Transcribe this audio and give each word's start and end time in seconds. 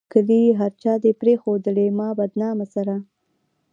کلي 0.13 0.43
هر 0.59 0.71
چا 0.81 0.93
دې 1.03 1.11
پريښودلي 1.21 1.87
ما 1.99 2.09
بدنامه 2.19 2.65
سره 2.75 2.95